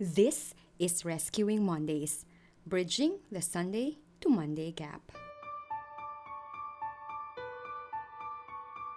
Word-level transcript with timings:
This 0.00 0.54
is 0.78 1.04
Rescuing 1.04 1.66
Mondays, 1.66 2.24
bridging 2.68 3.18
the 3.32 3.42
Sunday 3.42 3.98
to 4.20 4.28
Monday 4.28 4.70
gap. 4.70 5.02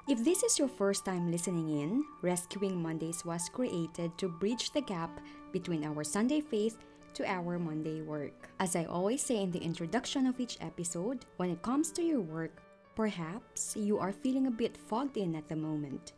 If 0.08 0.24
this 0.24 0.44
is 0.44 0.60
your 0.60 0.68
first 0.68 1.04
time 1.04 1.32
listening 1.32 1.72
in, 1.72 2.04
Rescuing 2.22 2.80
Mondays 2.80 3.26
was 3.26 3.50
created 3.50 4.16
to 4.20 4.30
bridge 4.30 4.70
the 4.74 4.82
gap 4.82 5.10
between 5.52 5.84
our 5.86 6.04
Sunday 6.04 6.40
faith 6.40 6.78
to 7.16 7.26
our 7.26 7.58
Monday 7.58 8.04
work. 8.04 8.52
As 8.60 8.76
I 8.76 8.86
always 8.86 9.24
say 9.24 9.42
in 9.42 9.50
the 9.50 9.58
introduction 9.58 10.28
of 10.28 10.40
each 10.40 10.60
episode, 10.62 11.26
when 11.38 11.50
it 11.50 11.64
comes 11.64 11.92
to 11.94 12.04
your 12.04 12.22
work, 12.22 12.62
perhaps 12.96 13.76
you 13.76 13.98
are 13.98 14.14
feeling 14.14 14.46
a 14.46 14.52
bit 14.52 14.78
fogged 14.78 15.18
in 15.18 15.34
at 15.36 15.50
the 15.50 15.56
moment. 15.56 16.14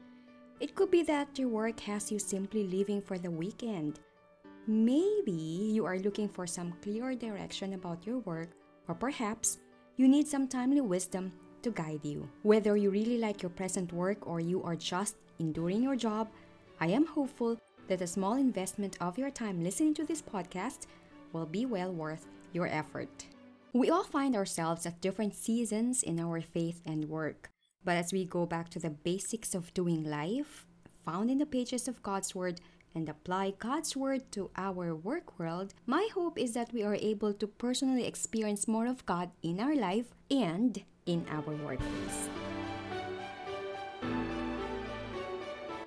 It 0.59 0.75
could 0.75 0.91
be 0.91 1.03
that 1.03 1.39
your 1.39 1.47
work 1.47 1.79
has 1.79 2.11
you 2.11 2.19
simply 2.19 2.67
leaving 2.67 2.99
for 2.99 3.17
the 3.17 3.31
weekend. 3.31 4.01
Maybe 4.65 5.31
you 5.75 5.85
are 5.85 5.99
looking 5.99 6.29
for 6.29 6.47
some 6.47 6.73
clear 6.81 7.15
direction 7.15 7.73
about 7.73 8.05
your 8.07 8.19
work, 8.19 8.49
or 8.87 8.95
perhaps 8.95 9.59
you 9.97 10.07
need 10.07 10.25
some 10.25 10.47
timely 10.47 10.79
wisdom 10.79 11.33
to 11.63 11.71
guide 11.71 11.99
you. 12.03 12.29
Whether 12.43 12.77
you 12.77 12.89
really 12.89 13.17
like 13.17 13.41
your 13.41 13.49
present 13.49 13.91
work 13.91 14.25
or 14.25 14.39
you 14.39 14.63
are 14.63 14.77
just 14.77 15.17
enduring 15.39 15.83
your 15.83 15.97
job, 15.97 16.29
I 16.79 16.87
am 16.87 17.05
hopeful 17.05 17.59
that 17.89 18.01
a 18.01 18.07
small 18.07 18.35
investment 18.35 18.97
of 19.01 19.17
your 19.17 19.29
time 19.29 19.61
listening 19.61 19.93
to 19.95 20.05
this 20.05 20.21
podcast 20.21 20.87
will 21.33 21.45
be 21.45 21.65
well 21.65 21.91
worth 21.91 22.25
your 22.53 22.67
effort. 22.67 23.25
We 23.73 23.89
all 23.89 24.03
find 24.03 24.35
ourselves 24.35 24.85
at 24.85 25.01
different 25.01 25.35
seasons 25.35 26.03
in 26.03 26.19
our 26.19 26.39
faith 26.39 26.81
and 26.85 27.09
work. 27.09 27.49
But 27.83 27.97
as 27.97 28.13
we 28.13 28.23
go 28.23 28.45
back 28.45 28.69
to 28.69 28.79
the 28.79 28.91
basics 28.91 29.55
of 29.55 29.73
doing 29.73 30.05
life, 30.05 30.65
found 31.03 31.29
in 31.29 31.37
the 31.37 31.45
pages 31.45 31.89
of 31.89 32.01
God's 32.01 32.33
Word, 32.33 32.61
and 32.95 33.09
apply 33.09 33.53
God's 33.59 33.95
Word 33.95 34.31
to 34.33 34.49
our 34.55 34.95
work 34.95 35.39
world, 35.39 35.73
my 35.85 36.07
hope 36.13 36.39
is 36.39 36.53
that 36.53 36.73
we 36.73 36.83
are 36.83 36.95
able 36.95 37.33
to 37.33 37.47
personally 37.47 38.05
experience 38.05 38.67
more 38.67 38.87
of 38.87 39.05
God 39.05 39.31
in 39.41 39.59
our 39.59 39.75
life 39.75 40.13
and 40.29 40.81
in 41.05 41.25
our 41.29 41.41
workplace. 41.41 42.29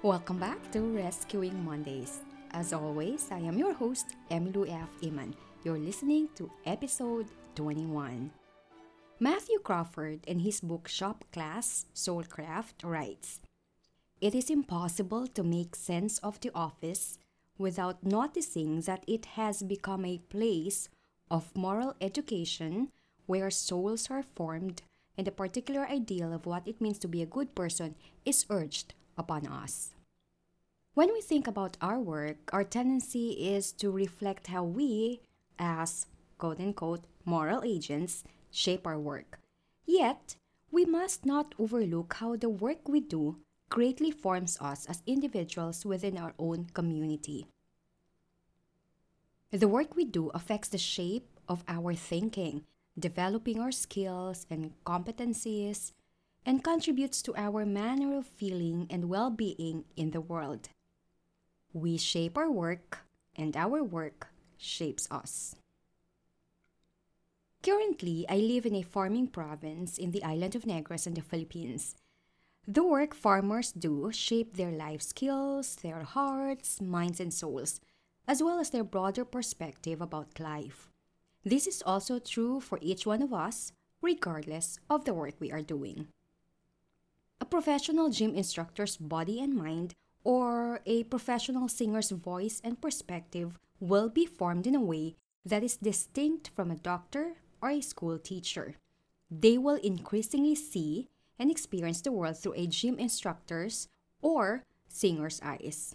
Welcome 0.02 0.38
back 0.38 0.70
to 0.72 0.80
Rescuing 0.80 1.64
Mondays. 1.64 2.20
As 2.52 2.72
always, 2.72 3.28
I 3.30 3.38
am 3.38 3.58
your 3.58 3.72
host, 3.74 4.14
Emilu 4.30 4.70
F. 4.70 4.88
Iman. 5.02 5.34
You're 5.64 5.78
listening 5.78 6.28
to 6.36 6.50
episode 6.64 7.26
21. 7.54 8.30
Matthew 9.18 9.58
Crawford, 9.60 10.20
in 10.26 10.40
his 10.40 10.60
book 10.60 10.88
Shop 10.88 11.24
Class 11.32 11.86
Soulcraft, 11.94 12.84
writes 12.84 13.40
It 14.20 14.34
is 14.34 14.48
impossible 14.48 15.26
to 15.28 15.42
make 15.42 15.76
sense 15.76 16.18
of 16.18 16.40
the 16.40 16.50
office 16.54 17.18
without 17.58 18.02
noticing 18.02 18.80
that 18.82 19.04
it 19.06 19.36
has 19.36 19.62
become 19.62 20.04
a 20.04 20.24
place 20.30 20.88
of 21.30 21.54
moral 21.54 21.94
education 22.00 22.88
where 23.26 23.50
souls 23.50 24.10
are 24.10 24.22
formed 24.22 24.80
and 25.18 25.28
a 25.28 25.32
particular 25.32 25.86
ideal 25.86 26.32
of 26.32 26.46
what 26.46 26.66
it 26.66 26.80
means 26.80 26.98
to 27.00 27.08
be 27.08 27.20
a 27.20 27.26
good 27.26 27.54
person 27.54 27.94
is 28.24 28.46
urged 28.48 28.94
upon 29.18 29.46
us. 29.46 29.94
When 30.94 31.12
we 31.12 31.20
think 31.20 31.46
about 31.46 31.76
our 31.82 31.98
work, 31.98 32.38
our 32.54 32.64
tendency 32.64 33.32
is 33.32 33.70
to 33.72 33.90
reflect 33.90 34.46
how 34.46 34.64
we, 34.64 35.20
as 35.58 36.06
quote 36.38 36.58
unquote 36.58 37.04
moral 37.26 37.62
agents, 37.64 38.24
shape 38.50 38.86
our 38.86 38.98
work. 38.98 39.40
Yet, 39.84 40.36
we 40.70 40.86
must 40.86 41.26
not 41.26 41.54
overlook 41.58 42.14
how 42.14 42.36
the 42.36 42.48
work 42.48 42.88
we 42.88 43.00
do 43.00 43.36
greatly 43.68 44.10
forms 44.10 44.58
us 44.60 44.86
as 44.86 45.02
individuals 45.06 45.84
within 45.84 46.16
our 46.16 46.34
own 46.38 46.66
community. 46.72 47.46
The 49.50 49.68
work 49.68 49.96
we 49.96 50.04
do 50.04 50.30
affects 50.34 50.68
the 50.68 50.78
shape 50.78 51.28
of 51.48 51.64
our 51.68 51.94
thinking, 51.94 52.64
developing 52.98 53.60
our 53.60 53.72
skills 53.72 54.46
and 54.50 54.72
competencies, 54.84 55.92
and 56.44 56.62
contributes 56.62 57.22
to 57.22 57.34
our 57.36 57.66
manner 57.66 58.16
of 58.18 58.26
feeling 58.26 58.86
and 58.90 59.08
well 59.08 59.30
being 59.30 59.84
in 59.96 60.10
the 60.12 60.20
world. 60.20 60.68
We 61.72 61.96
shape 61.98 62.38
our 62.38 62.50
work, 62.50 63.06
and 63.34 63.56
our 63.56 63.82
work 63.82 64.28
shapes 64.56 65.08
us. 65.10 65.56
Currently, 67.62 68.26
I 68.28 68.36
live 68.36 68.64
in 68.64 68.76
a 68.76 68.82
farming 68.82 69.28
province 69.28 69.98
in 69.98 70.12
the 70.12 70.22
island 70.22 70.54
of 70.54 70.62
Negros 70.62 71.06
in 71.06 71.14
the 71.14 71.20
Philippines. 71.20 71.96
The 72.68 72.82
work 72.82 73.14
farmers 73.14 73.70
do 73.70 74.10
shape 74.12 74.56
their 74.56 74.72
life 74.72 75.00
skills, 75.00 75.76
their 75.76 76.02
hearts, 76.02 76.80
minds, 76.80 77.20
and 77.20 77.32
souls, 77.32 77.80
as 78.26 78.42
well 78.42 78.58
as 78.58 78.70
their 78.70 78.82
broader 78.82 79.24
perspective 79.24 80.00
about 80.00 80.40
life. 80.40 80.90
This 81.44 81.68
is 81.68 81.80
also 81.86 82.18
true 82.18 82.58
for 82.58 82.80
each 82.82 83.06
one 83.06 83.22
of 83.22 83.32
us, 83.32 83.72
regardless 84.02 84.80
of 84.90 85.04
the 85.04 85.14
work 85.14 85.34
we 85.38 85.52
are 85.52 85.62
doing. 85.62 86.08
A 87.40 87.44
professional 87.44 88.10
gym 88.10 88.34
instructor's 88.34 88.96
body 88.96 89.40
and 89.40 89.54
mind, 89.54 89.94
or 90.24 90.80
a 90.86 91.04
professional 91.04 91.68
singer's 91.68 92.10
voice 92.10 92.60
and 92.64 92.82
perspective, 92.82 93.60
will 93.78 94.08
be 94.08 94.26
formed 94.26 94.66
in 94.66 94.74
a 94.74 94.80
way 94.80 95.14
that 95.44 95.62
is 95.62 95.76
distinct 95.76 96.50
from 96.56 96.72
a 96.72 96.82
doctor, 96.82 97.36
or 97.62 97.70
a 97.70 97.80
school 97.80 98.18
teacher. 98.18 98.74
They 99.30 99.56
will 99.56 99.76
increasingly 99.76 100.56
see 100.56 101.08
and 101.38 101.50
experience 101.50 102.00
the 102.00 102.12
world 102.12 102.38
through 102.38 102.54
a 102.54 102.66
gym 102.66 102.98
instructor's 102.98 103.88
or 104.22 104.62
singer's 104.88 105.40
eyes. 105.42 105.94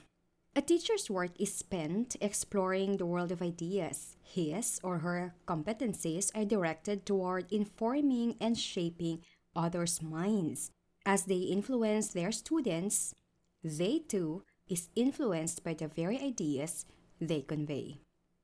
A 0.53 0.61
teacher's 0.61 1.09
work 1.09 1.31
is 1.39 1.53
spent 1.53 2.17
exploring 2.19 2.97
the 2.97 3.05
world 3.05 3.31
of 3.31 3.41
ideas. 3.41 4.17
His 4.21 4.81
or 4.83 4.99
her 4.99 5.33
competencies 5.47 6.29
are 6.35 6.43
directed 6.43 7.05
toward 7.05 7.51
informing 7.51 8.35
and 8.41 8.59
shaping 8.59 9.21
others' 9.55 10.01
minds. 10.01 10.71
As 11.05 11.23
they 11.23 11.47
influence 11.47 12.09
their 12.09 12.33
students, 12.33 13.15
they 13.63 13.99
too 13.99 14.43
is 14.67 14.89
influenced 14.95 15.63
by 15.63 15.73
the 15.73 15.87
very 15.87 16.19
ideas 16.19 16.85
they 17.19 17.41
convey. 17.41 17.99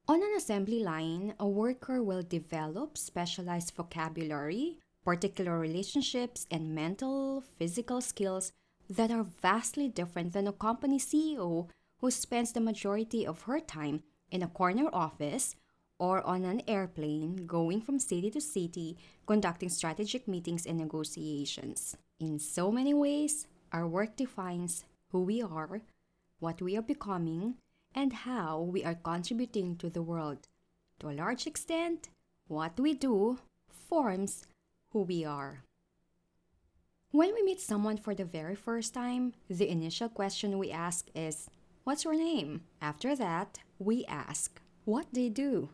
On 0.07 0.23
an 0.23 0.33
assembly 0.37 0.81
line, 0.81 1.33
a 1.37 1.47
worker 1.47 2.01
will 2.01 2.23
develop 2.23 2.97
specialized 2.97 3.75
vocabulary, 3.75 4.79
particular 5.07 5.57
relationships, 5.57 6.45
and 6.51 6.75
mental, 6.75 7.41
physical 7.57 8.01
skills 8.01 8.51
that 8.89 9.09
are 9.09 9.23
vastly 9.23 9.87
different 9.87 10.33
than 10.33 10.47
a 10.47 10.51
company 10.51 10.99
CEO 10.99 11.69
who 12.01 12.11
spends 12.11 12.51
the 12.51 12.59
majority 12.59 13.25
of 13.25 13.43
her 13.43 13.61
time 13.61 14.03
in 14.31 14.43
a 14.43 14.49
corner 14.49 14.89
office 14.91 15.55
or 15.97 16.21
on 16.27 16.43
an 16.43 16.61
airplane 16.67 17.47
going 17.47 17.79
from 17.79 17.99
city 17.99 18.29
to 18.29 18.41
city 18.41 18.97
conducting 19.25 19.69
strategic 19.69 20.27
meetings 20.27 20.65
and 20.65 20.77
negotiations. 20.77 21.95
In 22.19 22.37
so 22.37 22.69
many 22.69 22.93
ways, 22.93 23.47
our 23.71 23.87
work 23.87 24.17
defines 24.17 24.83
who 25.13 25.21
we 25.21 25.41
are, 25.41 25.79
what 26.39 26.61
we 26.61 26.75
are 26.75 26.81
becoming, 26.81 27.55
and 27.95 28.11
how 28.11 28.59
we 28.59 28.83
are 28.83 28.95
contributing 28.95 29.77
to 29.77 29.89
the 29.89 30.01
world. 30.01 30.49
To 30.99 31.07
a 31.07 31.15
large 31.15 31.47
extent, 31.47 32.09
what 32.49 32.77
we 32.77 32.93
do 32.93 33.39
forms 33.71 34.45
who 34.91 35.01
we 35.01 35.25
are. 35.25 35.63
When 37.11 37.33
we 37.33 37.41
meet 37.43 37.61
someone 37.61 37.97
for 37.97 38.13
the 38.13 38.25
very 38.25 38.55
first 38.55 38.93
time, 38.93 39.33
the 39.49 39.69
initial 39.69 40.09
question 40.09 40.57
we 40.57 40.71
ask 40.71 41.07
is, 41.15 41.49
What's 41.83 42.03
your 42.03 42.15
name? 42.15 42.63
After 42.81 43.15
that, 43.15 43.59
we 43.79 44.05
ask, 44.05 44.59
What 44.85 45.13
do 45.13 45.21
they 45.21 45.29
do? 45.29 45.69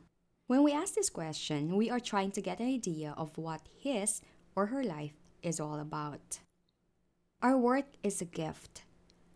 When 0.48 0.64
we 0.64 0.74
ask 0.74 0.94
this 0.94 1.10
question, 1.10 1.76
we 1.76 1.90
are 1.90 2.00
trying 2.00 2.32
to 2.32 2.42
get 2.42 2.60
an 2.60 2.68
idea 2.68 3.14
of 3.18 3.38
what 3.38 3.62
his 3.78 4.22
or 4.56 4.68
her 4.68 4.84
life 4.84 5.16
is 5.42 5.60
all 5.60 5.80
about. 5.80 6.40
Our 7.42 7.58
work 7.58 7.86
is 8.04 8.22
a 8.22 8.26
gift 8.26 8.84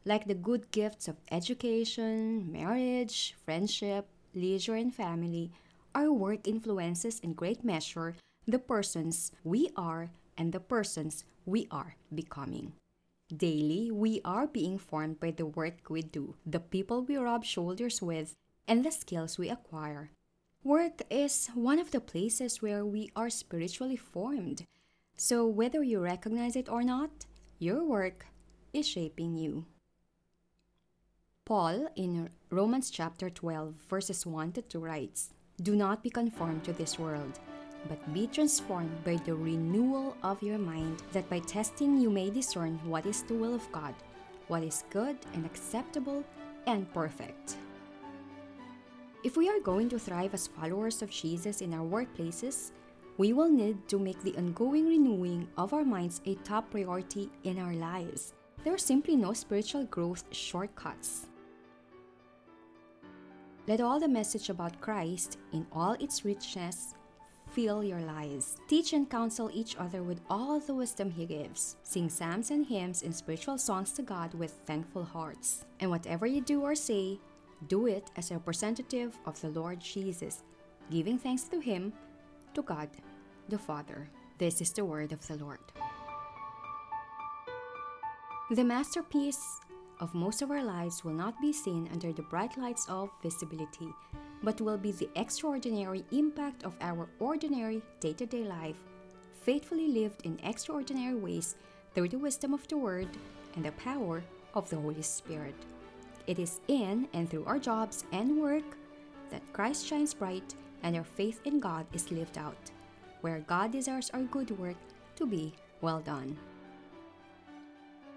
like 0.08 0.26
the 0.26 0.34
good 0.34 0.72
gifts 0.72 1.08
of 1.08 1.18
education, 1.30 2.50
marriage, 2.52 3.36
friendship, 3.44 4.08
leisure, 4.34 4.76
and 4.76 4.96
family, 4.96 5.52
our 5.94 6.12
work 6.12 6.48
influences 6.48 7.20
in 7.20 7.34
great 7.34 7.64
measure 7.64 8.16
the 8.48 8.60
persons 8.60 9.34
we 9.44 9.70
are 9.76 10.10
and 10.38 10.54
the 10.54 10.60
persons 10.60 11.26
we 11.46 11.68
are 11.70 11.96
becoming. 12.14 12.72
Daily, 13.36 13.92
we 13.92 14.22
are 14.24 14.48
being 14.48 14.78
formed 14.78 15.20
by 15.20 15.32
the 15.32 15.46
work 15.46 15.90
we 15.90 16.02
do, 16.02 16.36
the 16.46 16.62
people 16.62 17.04
we 17.04 17.18
rub 17.18 17.44
shoulders 17.44 18.02
with, 18.02 18.36
and 18.68 18.86
the 18.86 18.92
skills 18.92 19.38
we 19.38 19.50
acquire. 19.50 20.12
Work 20.64 21.02
is 21.10 21.50
one 21.54 21.78
of 21.78 21.92
the 21.92 22.00
places 22.00 22.62
where 22.62 22.86
we 22.86 23.12
are 23.16 23.30
spiritually 23.30 23.98
formed. 23.98 24.64
So, 25.18 25.46
whether 25.46 25.84
you 25.84 26.00
recognize 26.00 26.56
it 26.56 26.70
or 26.70 26.84
not, 26.84 27.26
your 27.60 27.84
work 27.84 28.28
is 28.72 28.88
shaping 28.88 29.36
you. 29.36 29.66
Paul, 31.46 31.88
in 31.96 32.30
Romans 32.50 32.90
chapter 32.90 33.30
12, 33.30 33.76
verses 33.90 34.26
1 34.26 34.54
to 34.54 34.62
2, 34.62 34.80
writes 34.80 35.34
Do 35.62 35.76
not 35.76 36.04
be 36.04 36.10
conformed 36.10 36.64
to 36.66 36.74
this 36.74 37.00
world, 37.00 37.40
but 37.88 38.14
be 38.14 38.28
transformed 38.28 38.92
by 39.04 39.16
the 39.26 39.36
renewal 39.36 40.16
of 40.24 40.42
your 40.44 40.58
mind, 40.58 41.02
that 41.12 41.30
by 41.30 41.40
testing 41.40 41.98
you 41.98 42.10
may 42.10 42.30
discern 42.30 42.80
what 42.86 43.06
is 43.06 43.24
the 43.24 43.34
will 43.34 43.56
of 43.56 43.72
God, 43.72 43.96
what 44.48 44.64
is 44.64 44.84
good 44.90 45.18
and 45.34 45.46
acceptable 45.46 46.24
and 46.66 46.92
perfect. 46.94 47.58
If 49.24 49.36
we 49.36 49.50
are 49.50 49.60
going 49.60 49.90
to 49.90 50.00
thrive 50.00 50.34
as 50.34 50.48
followers 50.48 51.02
of 51.02 51.10
Jesus 51.10 51.62
in 51.62 51.74
our 51.74 51.86
workplaces, 51.86 52.72
we 53.18 53.34
will 53.34 53.50
need 53.50 53.88
to 53.88 53.98
make 53.98 54.22
the 54.22 54.38
ongoing 54.38 54.88
renewing 54.88 55.48
of 55.58 55.74
our 55.74 55.84
minds 55.84 56.22
a 56.26 56.36
top 56.44 56.70
priority 56.70 57.30
in 57.44 57.58
our 57.58 57.74
lives. 57.74 58.34
There 58.64 58.74
are 58.74 58.78
simply 58.78 59.16
no 59.16 59.34
spiritual 59.34 59.86
growth 59.86 60.24
shortcuts. 60.32 61.28
Let 63.68 63.82
all 63.82 64.00
the 64.00 64.08
message 64.08 64.50
about 64.50 64.80
Christ, 64.80 65.40
in 65.52 65.66
all 65.74 65.94
its 66.00 66.24
richness, 66.24 66.94
fill 67.58 67.84
your 67.84 68.02
lives. 68.02 68.58
Teach 68.68 68.94
and 68.94 69.10
counsel 69.10 69.50
each 69.52 69.76
other 69.78 70.04
with 70.04 70.22
all 70.30 70.60
the 70.60 70.76
wisdom 70.76 71.10
He 71.10 71.26
gives. 71.26 71.76
Sing 71.82 72.08
psalms 72.08 72.52
and 72.52 72.64
hymns 72.64 73.02
and 73.02 73.16
spiritual 73.16 73.58
songs 73.58 73.92
to 73.94 74.04
God 74.04 74.36
with 74.36 74.52
thankful 74.68 75.04
hearts. 75.04 75.66
And 75.80 75.90
whatever 75.90 76.28
you 76.28 76.42
do 76.42 76.62
or 76.62 76.76
say, 76.76 77.20
do 77.68 77.88
it 77.88 78.12
as 78.16 78.30
a 78.30 78.36
representative 78.36 79.18
of 79.26 79.42
the 79.42 79.50
Lord 79.50 79.80
Jesus, 79.80 80.44
giving 80.92 81.18
thanks 81.18 81.46
to 81.46 81.60
Him, 81.60 81.94
to 82.54 82.62
God, 82.62 82.90
the 83.50 83.58
Father. 83.58 84.08
This 84.38 84.62
is 84.62 84.72
the 84.72 84.86
word 84.86 85.12
of 85.12 85.26
the 85.26 85.38
Lord. 85.38 85.66
The 88.52 88.64
masterpiece 88.64 89.42
of 90.00 90.14
most 90.14 90.44
of 90.44 90.52
our 90.52 90.64
lives 90.64 91.04
will 91.04 91.18
not 91.18 91.42
be 91.42 91.52
seen 91.54 91.90
under 91.92 92.14
the 92.14 92.22
bright 92.30 92.56
lights 92.56 92.86
of 92.88 93.10
visibility, 93.24 93.90
but 94.44 94.62
will 94.62 94.78
be 94.78 94.92
the 94.92 95.10
extraordinary 95.16 96.06
impact 96.12 96.64
of 96.64 96.76
our 96.82 97.08
ordinary 97.20 97.82
day 98.00 98.14
to 98.14 98.26
day 98.26 98.44
life, 98.44 98.78
faithfully 99.42 99.88
lived 99.88 100.26
in 100.26 100.40
extraordinary 100.44 101.16
ways 101.16 101.56
through 101.94 102.10
the 102.10 102.18
wisdom 102.18 102.54
of 102.54 102.68
the 102.68 102.78
Word 102.78 103.08
and 103.56 103.66
the 103.66 103.72
power 103.74 104.24
of 104.54 104.70
the 104.70 104.76
Holy 104.76 105.02
Spirit. 105.02 105.56
It 106.28 106.40
is 106.40 106.60
in 106.68 107.08
and 107.14 107.30
through 107.30 107.46
our 107.46 107.60
jobs 107.60 108.04
and 108.12 108.42
work 108.42 108.78
that 109.32 109.54
Christ 109.54 109.86
shines 109.86 110.14
bright 110.14 110.56
and 110.84 110.96
our 110.96 111.04
faith 111.04 111.42
in 111.46 111.60
God 111.60 111.86
is 111.94 112.12
lived 112.12 112.38
out, 112.38 112.72
where 113.22 113.40
God 113.40 113.72
desires 113.72 114.12
our 114.14 114.24
good 114.24 114.52
work 114.60 114.78
to 115.16 115.26
be 115.26 115.54
well 115.82 116.00
done. 116.00 116.38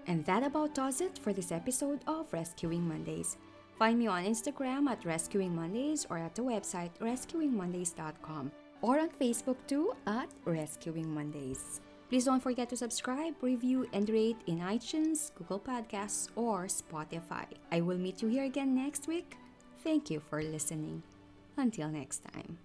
And 0.07 0.25
that 0.25 0.43
about 0.43 0.75
does 0.75 1.01
it 1.01 1.17
for 1.19 1.31
this 1.31 1.51
episode 1.51 2.01
of 2.07 2.31
Rescuing 2.33 2.87
Mondays. 2.87 3.37
Find 3.77 3.97
me 3.97 4.07
on 4.07 4.25
Instagram 4.25 4.89
at 4.89 5.05
Rescuing 5.05 5.55
Mondays 5.55 6.05
or 6.09 6.17
at 6.17 6.35
the 6.35 6.43
website 6.43 6.91
rescuingmondays.com 6.99 8.51
or 8.81 8.99
on 8.99 9.09
Facebook 9.09 9.57
too 9.67 9.93
at 10.05 10.29
Rescuing 10.45 11.13
Mondays. 11.13 11.81
Please 12.09 12.25
don't 12.25 12.43
forget 12.43 12.67
to 12.69 12.75
subscribe, 12.75 13.35
review, 13.41 13.87
and 13.93 14.09
rate 14.09 14.35
in 14.45 14.59
iTunes, 14.59 15.33
Google 15.35 15.61
Podcasts, 15.61 16.27
or 16.35 16.65
Spotify. 16.65 17.45
I 17.71 17.79
will 17.79 17.97
meet 17.97 18.21
you 18.21 18.27
here 18.27 18.43
again 18.43 18.75
next 18.75 19.07
week. 19.07 19.37
Thank 19.81 20.09
you 20.09 20.19
for 20.19 20.43
listening. 20.43 21.03
Until 21.55 21.87
next 21.87 22.23
time. 22.33 22.59